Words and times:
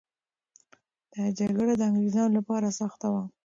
دا 1.13 1.23
جګړه 1.39 1.73
د 1.77 1.81
انګریزانو 1.89 2.35
لپاره 2.37 2.67
سخته 2.79 3.07
وه. 3.13 3.23